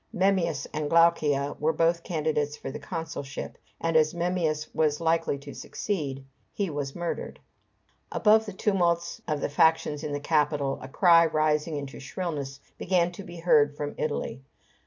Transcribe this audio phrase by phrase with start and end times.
[0.11, 5.53] Memmius and Glaucia were both candidates for the consulship; and as Memmius was likely to
[5.53, 7.39] succeed, he was murdered.
[8.11, 13.11] Above the tumults of the factions in the Capitol a cry rising into shrillness began
[13.11, 14.41] to be heard from Italy.